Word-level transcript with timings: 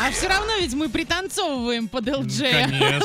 А 0.00 0.10
все 0.10 0.28
равно 0.28 0.56
ведь 0.60 0.74
мы 0.74 0.88
пританцовываем 0.88 1.88
под 1.88 2.08
ЛДЖ. 2.08 2.42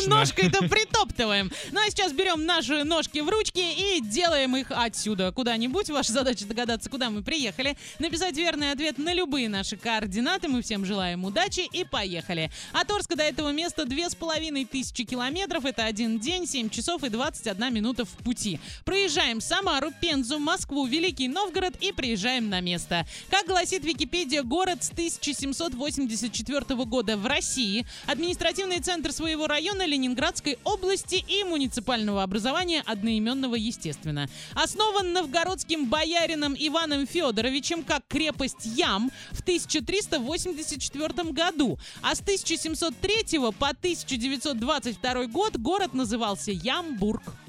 Ножкой-то 0.08 0.68
притоптываем. 0.68 1.52
Ну 1.72 1.80
а 1.86 1.90
сейчас 1.90 2.14
берем 2.14 2.46
наши 2.46 2.84
ножки 2.84 3.20
в 3.20 3.30
ручки 3.30 3.60
и 3.60 4.02
делаем 4.02 4.56
их 4.56 4.68
отсюда 4.70 5.32
куда-нибудь. 5.32 5.90
Ваша 5.90 6.14
задача 6.14 6.46
догадаться, 6.46 6.90
куда 6.90 7.10
мы 7.10 7.22
приехали. 7.24 7.78
Написать 8.00 8.38
верный 8.38 8.72
ответ 8.72 8.98
на 8.98 9.14
любые 9.14 9.50
наши 9.50 9.76
координаты. 9.76 10.48
Мы 10.48 10.62
всем 10.62 10.86
желаем 10.86 11.26
удачи 11.26 11.68
и 11.72 11.84
поехали. 11.84 12.52
От 12.72 12.90
Орска 12.92 13.16
до 13.16 13.24
этого 13.24 13.52
места 13.52 13.86
две 13.86 14.10
с 14.10 14.16
половиной 14.16 14.66
тысячи 14.66 15.04
километров. 15.04 15.66
Это 15.66 15.86
один 15.86 16.20
день, 16.20 16.48
7 16.48 16.70
часов 16.70 17.04
и 17.04 17.10
21 17.10 17.74
минута 17.74 18.06
в 18.06 18.12
пути. 18.24 18.60
Проезжаем 18.86 19.42
Самару, 19.42 19.92
Пензу, 20.00 20.40
Москву, 20.40 20.86
Великий 20.86 21.28
Новгород 21.28 21.76
и 21.82 21.92
приезжаем 21.92 22.50
на 22.50 22.62
место. 22.62 23.06
Как 23.30 23.48
гласит 23.48 23.84
Википедия, 23.84 24.44
город 24.44 24.84
с 24.84 24.92
1784 24.92 26.53
года 26.62 27.18
в 27.18 27.26
России, 27.26 27.86
административный 28.06 28.80
центр 28.80 29.12
своего 29.12 29.48
района 29.48 29.86
Ленинградской 29.86 30.58
области 30.64 31.24
и 31.28 31.44
муниципального 31.44 32.24
образования 32.24 32.84
одноименного, 32.86 33.56
естественно. 33.56 34.30
Основан 34.54 35.14
новгородским 35.14 35.88
боярином 35.90 36.56
Иваном 36.58 37.08
Федоровичем 37.08 37.84
как 37.84 38.04
крепость 38.08 38.66
Ям 38.66 39.12
в 39.32 39.42
1384 39.42 41.32
году, 41.32 41.80
а 42.02 42.16
с 42.16 42.22
1703 42.22 43.40
по 43.60 43.70
1922 43.70 45.26
год 45.28 45.58
город 45.58 45.94
назывался 45.94 46.52
Ямбург. 46.52 47.43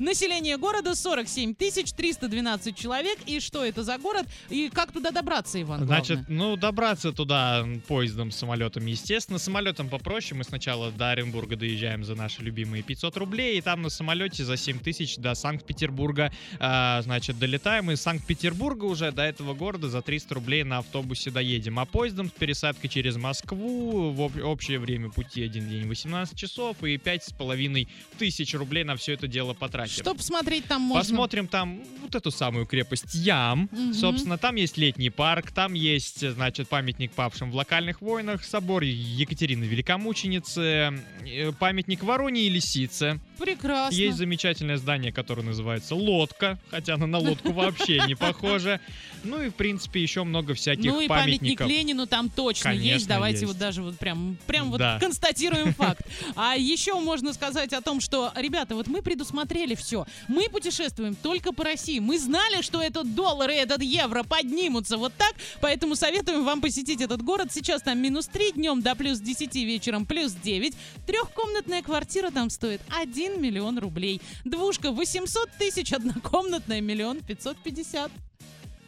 Население 0.00 0.56
города 0.56 0.94
47 0.94 1.54
312 1.54 2.74
человек. 2.74 3.18
И 3.26 3.38
что 3.38 3.62
это 3.62 3.84
за 3.84 3.98
город? 3.98 4.26
И 4.48 4.70
как 4.72 4.92
туда 4.92 5.10
добраться, 5.10 5.60
Иван? 5.60 5.84
Значит, 5.84 6.20
главное? 6.20 6.38
ну, 6.38 6.56
добраться 6.56 7.12
туда 7.12 7.66
поездом, 7.86 8.30
самолетом, 8.30 8.86
естественно. 8.86 9.38
Самолетом 9.38 9.90
попроще. 9.90 10.38
Мы 10.38 10.44
сначала 10.44 10.90
до 10.90 11.10
Оренбурга 11.10 11.54
доезжаем 11.56 12.02
за 12.02 12.14
наши 12.14 12.40
любимые 12.40 12.82
500 12.82 13.14
рублей, 13.18 13.58
и 13.58 13.60
там 13.60 13.82
на 13.82 13.90
самолете 13.90 14.42
за 14.42 14.56
7 14.56 14.78
тысяч 14.78 15.16
до 15.18 15.34
Санкт-Петербурга, 15.34 16.32
а, 16.58 17.02
значит, 17.02 17.38
долетаем. 17.38 17.90
Из 17.90 18.00
Санкт-Петербурга 18.00 18.86
уже 18.86 19.12
до 19.12 19.22
этого 19.24 19.52
города 19.52 19.90
за 19.90 20.00
300 20.00 20.34
рублей 20.34 20.64
на 20.64 20.78
автобусе 20.78 21.30
доедем. 21.30 21.78
А 21.78 21.84
поездом 21.84 22.28
с 22.28 22.32
пересадкой 22.32 22.88
через 22.88 23.16
Москву 23.16 24.12
в 24.12 24.22
об- 24.22 24.42
общее 24.44 24.78
время 24.78 25.10
пути 25.10 25.42
один 25.42 25.68
день 25.68 25.86
18 25.86 26.34
часов 26.38 26.82
и 26.82 26.96
5,5 26.96 27.86
тысяч 28.16 28.54
рублей 28.54 28.84
на 28.84 28.96
все 28.96 29.12
это 29.12 29.28
дело 29.28 29.52
потратим. 29.52 29.89
Что 29.90 30.14
посмотреть 30.14 30.66
там 30.66 30.82
можно? 30.82 31.00
Посмотрим 31.00 31.48
там 31.48 31.82
вот 32.02 32.14
эту 32.14 32.30
самую 32.30 32.66
крепость 32.66 33.14
Ям. 33.14 33.68
Мгм. 33.70 33.94
Собственно, 33.94 34.38
там 34.38 34.56
есть 34.56 34.76
летний 34.76 35.10
парк, 35.10 35.50
там 35.52 35.74
есть, 35.74 36.28
значит, 36.28 36.68
памятник 36.68 37.12
павшим 37.12 37.50
в 37.50 37.54
локальных 37.54 38.00
войнах, 38.00 38.44
собор 38.44 38.82
Екатерины 38.82 39.64
Великомученицы, 39.64 41.02
э, 41.26 41.52
памятник 41.58 42.02
Вороне 42.02 42.42
и 42.42 42.48
Лисице. 42.48 43.20
Прекрасно. 43.38 43.96
Есть 43.96 44.18
замечательное 44.18 44.76
здание, 44.76 45.12
которое 45.12 45.42
называется 45.42 45.94
Лодка, 45.94 46.58
хотя 46.70 46.94
оно 46.94 47.06
на 47.06 47.18
лодку 47.30 47.52
вообще 47.52 48.02
не 48.06 48.14
похоже. 48.14 48.80
Ну 49.24 49.42
и, 49.42 49.50
в 49.50 49.54
принципе, 49.54 50.00
еще 50.00 50.24
много 50.24 50.54
всяких 50.54 50.84
Ну 50.84 51.00
и 51.00 51.08
памятник 51.08 51.58
памятников. 51.58 51.68
Ленину 51.68 52.06
там 52.06 52.28
точно 52.30 52.70
есть. 52.70 53.06
Давайте 53.06 53.46
вот 53.46 53.58
даже 53.58 53.82
вот 53.82 53.98
прям, 53.98 54.36
прям 54.46 54.70
вот 54.70 54.80
констатируем 55.00 55.74
факт. 55.74 56.06
А 56.36 56.54
еще 56.56 56.98
можно 56.98 57.32
сказать 57.32 57.72
о 57.72 57.80
том, 57.80 58.00
что, 58.00 58.32
ребята, 58.36 58.74
вот 58.74 58.86
мы 58.86 59.02
предусмотрели 59.02 59.74
все. 59.80 60.06
Мы 60.28 60.48
путешествуем 60.48 61.14
только 61.14 61.52
по 61.52 61.64
России. 61.64 61.98
Мы 61.98 62.18
знали, 62.18 62.62
что 62.62 62.80
этот 62.80 63.14
доллар 63.14 63.50
и 63.50 63.54
этот 63.54 63.82
евро 63.82 64.22
поднимутся 64.22 64.96
вот 64.96 65.12
так, 65.16 65.34
поэтому 65.60 65.96
советуем 65.96 66.44
вам 66.44 66.60
посетить 66.60 67.00
этот 67.00 67.22
город. 67.22 67.48
Сейчас 67.52 67.82
там 67.82 67.98
минус 67.98 68.26
3, 68.26 68.52
днем 68.52 68.82
до 68.82 68.94
плюс 68.94 69.18
10, 69.18 69.54
вечером 69.56 70.06
плюс 70.06 70.32
9. 70.32 70.74
Трехкомнатная 71.06 71.82
квартира 71.82 72.30
там 72.30 72.50
стоит 72.50 72.80
1 72.96 73.40
миллион 73.40 73.78
рублей. 73.78 74.20
Двушка 74.44 74.92
800 74.92 75.50
тысяч, 75.58 75.92
однокомнатная 75.92 76.80
миллион 76.80 77.20
550. 77.20 78.10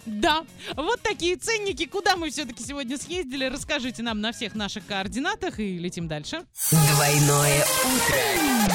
Да, 0.05 0.45
вот 0.75 1.01
такие 1.01 1.37
ценники. 1.37 1.87
Куда 1.87 2.17
мы 2.17 2.31
все-таки 2.31 2.65
сегодня 2.65 2.99
съездили? 2.99 3.45
Расскажите 3.45 4.03
нам 4.03 4.21
на 4.21 4.33
всех 4.33 4.55
наших 4.55 4.85
координатах 4.87 5.61
и 5.61 5.79
летим 5.79 6.09
дальше. 6.09 6.45
Двойное 6.71 7.65
утро. 7.85 8.72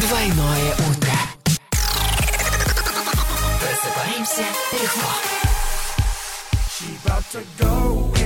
Двойное 0.00 0.72
утро. 0.88 1.12
Просыпаемся 3.60 4.46
легко. 4.72 5.10
She 6.70 6.96
about 7.04 7.24
to 7.32 7.42
go 7.58 8.19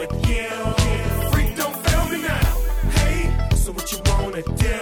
with 0.00 0.28
you. 0.28 0.48
Freak, 1.30 1.56
don't 1.56 1.76
fail 1.84 2.08
me 2.08 2.22
now. 2.22 2.46
Hey, 2.98 3.54
so 3.54 3.70
what 3.72 3.92
you 3.92 3.98
wanna 4.06 4.42
do? 4.42 4.80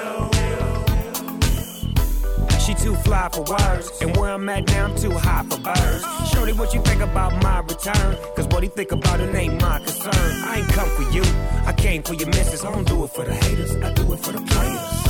She 2.65 2.75
too 2.75 2.95
fly 2.97 3.29
for 3.33 3.43
words, 3.43 3.91
and 4.01 4.17
where 4.17 4.35
I'm 4.35 4.49
at 4.49 4.69
now, 4.69 4.85
I'm 4.85 4.97
too 4.97 5.11
high 5.11 5.43
for 5.51 5.59
birds. 5.59 6.05
Shorty, 6.31 6.53
what 6.53 6.73
you 6.73 6.81
think 6.83 7.01
about 7.01 7.43
my 7.43 7.59
return? 7.61 8.17
Cause 8.37 8.47
what 8.49 8.63
he 8.63 8.69
think 8.69 8.93
about 8.93 9.21
it 9.21 9.35
ain't 9.35 9.61
my 9.61 9.79
concern. 9.81 10.45
I 10.45 10.59
ain't 10.59 10.69
come 10.69 10.89
for 10.91 11.11
you, 11.11 11.25
I 11.67 11.73
came 11.73 12.03
for 12.03 12.15
your 12.15 12.29
missus. 12.29 12.65
I 12.65 12.71
don't 12.71 12.87
do 12.87 13.03
it 13.05 13.11
for 13.11 13.25
the 13.25 13.35
haters, 13.35 13.75
I 13.77 13.93
do 13.95 14.13
it 14.13 14.21
for 14.21 14.33
the 14.33 14.41
players. 14.41 15.08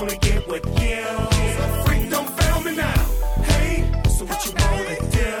wanna 0.00 0.16
get 0.16 0.46
with 0.48 0.64
you. 0.80 1.04
Freak, 1.84 2.10
don't 2.10 2.28
fail 2.38 2.60
me 2.62 2.76
now. 2.76 3.04
Hey, 3.42 3.90
so 4.08 4.24
what 4.24 4.44
you 4.44 4.52
wanna 4.60 4.96
do? 5.10 5.32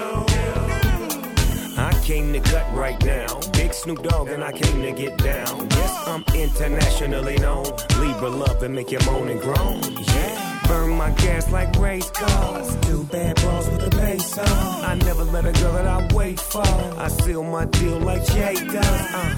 I 1.78 1.92
came 2.04 2.32
to 2.32 2.40
gut 2.50 2.66
right 2.74 3.02
now. 3.04 3.40
Big 3.52 3.74
Snoop 3.74 4.02
Dogg 4.02 4.28
and 4.28 4.42
I 4.42 4.52
came 4.52 4.82
to 4.82 4.92
get 4.92 5.18
down. 5.18 5.68
Yes, 5.70 6.08
I'm 6.08 6.24
internationally 6.34 7.36
known. 7.38 7.64
Libra 8.00 8.30
love 8.30 8.62
and 8.62 8.74
make 8.74 8.90
you 8.90 8.98
moan 9.04 9.28
and 9.28 9.40
groan. 9.40 9.82
Yeah. 9.82 10.60
Burn 10.66 10.90
my 10.96 11.10
gas 11.10 11.50
like 11.52 11.76
race 11.76 12.10
cars. 12.10 12.76
Two 12.86 13.04
bad 13.04 13.36
bras 13.36 13.68
with 13.68 13.84
the 13.84 13.90
bass 13.90 14.38
on. 14.38 14.46
I 14.84 14.94
never 15.04 15.24
let 15.24 15.44
a 15.44 15.52
girl 15.52 15.72
that 15.74 15.86
I 15.86 16.14
wait 16.14 16.40
for. 16.40 16.66
I 16.98 17.08
seal 17.08 17.42
my 17.42 17.66
deal 17.66 17.98
like 18.00 18.24
Jay 18.26 18.54
does. 18.54 19.14
Uh. 19.14 19.34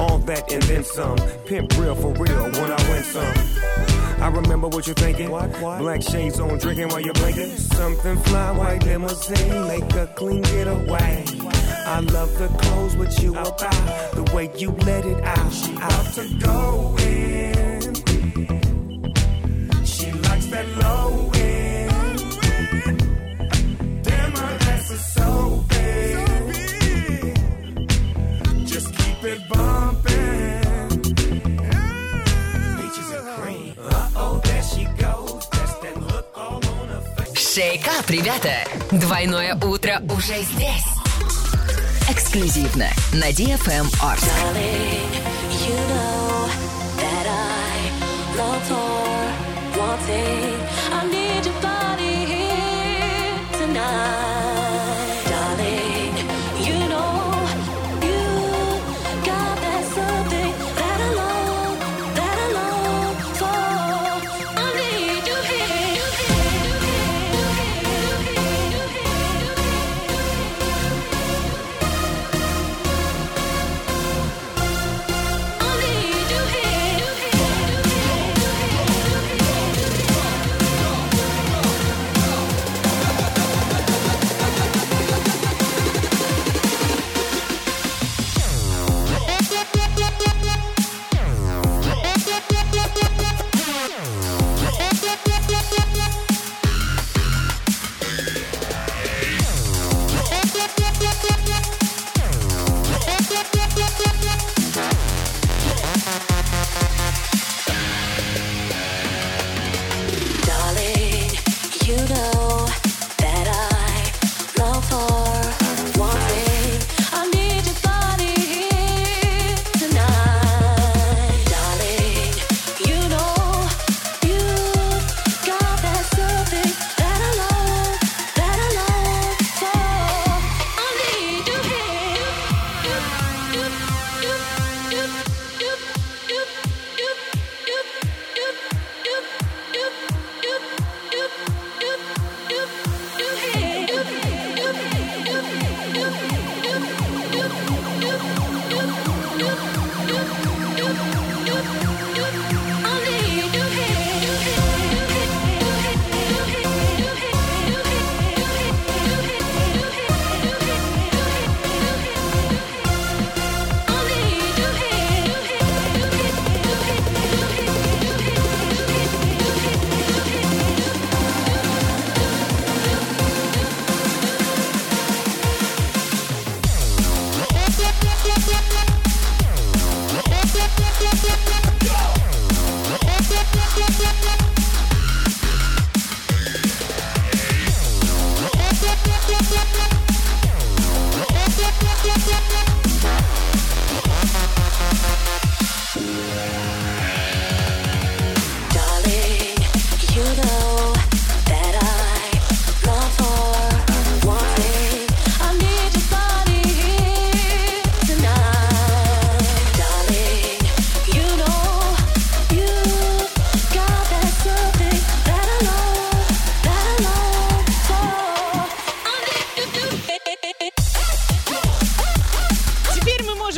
All 0.00 0.18
that 0.18 0.52
and 0.52 0.62
then 0.64 0.84
some. 0.84 1.18
Pimp 1.46 1.76
real 1.78 1.94
for 1.94 2.12
real 2.12 2.44
when 2.44 2.72
I 2.72 2.90
win 2.90 3.02
some. 3.04 3.97
I 4.20 4.28
remember 4.28 4.68
what 4.68 4.86
you're 4.86 4.94
thinking. 4.94 5.30
What, 5.30 5.48
what? 5.60 5.78
Black 5.78 6.02
shades 6.02 6.40
on, 6.40 6.58
drinking 6.58 6.88
while 6.88 7.00
you're 7.00 7.14
blinking. 7.14 7.56
Something 7.56 8.16
fly, 8.18 8.50
white 8.50 8.84
limousine, 8.84 9.68
make 9.68 9.94
a 9.94 10.06
clean 10.16 10.42
getaway. 10.42 11.24
I 11.86 12.00
love 12.00 12.36
the 12.38 12.48
clothes 12.48 12.96
with 12.96 13.22
you 13.22 13.32
about, 13.32 14.12
the 14.12 14.30
way 14.34 14.50
you 14.56 14.70
let 14.72 15.06
it 15.06 15.22
out. 15.24 15.52
She 15.52 15.74
out 15.80 16.14
to 16.14 16.28
go 16.38 16.96
in. 17.00 17.67
Face. 37.88 37.98
Шейкап, 37.98 38.10
ребята! 38.10 38.52
Двойное 38.92 39.54
утро 39.54 40.00
уже 40.10 40.42
здесь. 40.42 40.84
Эксклюзивно 42.10 42.88
на 43.12 43.30
DFM 43.30 43.86
Art. 44.00 44.20
Darling, 44.20 45.10
you 45.50 45.76
know 45.88 46.48
that 46.96 47.26
I 47.26 48.36
long 48.36 48.60
for 48.62 49.80
one 49.80 49.98
thing. 50.06 50.67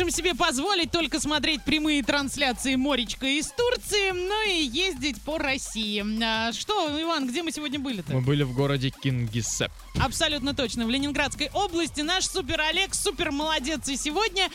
Можем 0.01 0.15
себе 0.15 0.33
позволить 0.33 0.89
только 0.89 1.19
смотреть 1.19 1.61
прямые 1.61 2.01
трансляции 2.01 2.73
Моречка 2.75 3.27
из 3.27 3.51
Турции, 3.51 4.09
ну 4.11 4.49
и 4.49 4.63
ездить 4.63 5.21
по 5.21 5.37
России. 5.37 6.03
А, 6.23 6.51
Что, 6.53 6.89
Иван, 6.99 7.27
где 7.27 7.43
мы 7.43 7.51
сегодня 7.51 7.77
были-то? 7.79 8.13
Мы 8.13 8.21
были 8.21 8.41
в 8.41 8.51
городе 8.51 8.89
Кингисепп. 8.89 9.71
Абсолютно 9.99 10.55
точно. 10.55 10.87
В 10.87 10.89
Ленинградской 10.89 11.51
области 11.53 12.01
наш 12.01 12.25
супер 12.25 12.61
Олег 12.61 12.95
супер 12.95 13.31
молодец 13.31 13.87
и 13.89 13.95
сегодня 13.95 14.49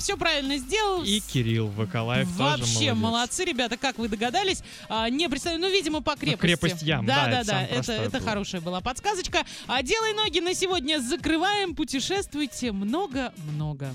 все 0.00 0.16
правильно 0.16 0.58
сделал. 0.58 1.04
И 1.04 1.20
Кирилл 1.20 1.68
Вакалаев 1.68 2.26
тоже 2.36 2.42
Вообще 2.42 2.92
молодец. 2.92 2.96
молодцы, 2.96 3.44
ребята, 3.44 3.76
как 3.76 3.98
вы 3.98 4.08
догадались. 4.08 4.62
А, 4.88 5.08
не 5.10 5.28
представляю, 5.28 5.62
ну, 5.62 5.70
видимо, 5.70 6.00
по 6.02 6.16
крепости. 6.16 6.40
крепость 6.40 6.82
ям, 6.82 7.06
да, 7.06 7.26
да, 7.26 7.30
да, 7.30 7.40
это 7.40 7.46
да. 7.46 7.62
Это, 7.62 7.92
это 7.92 8.18
было. 8.18 8.28
хорошая 8.28 8.60
была 8.60 8.80
подсказочка. 8.80 9.44
А 9.68 9.80
делай 9.84 10.12
ноги 10.14 10.40
на 10.40 10.54
сегодня 10.54 10.98
закрываем. 10.98 11.76
Путешествуйте 11.76 12.72
много-много. 12.72 13.94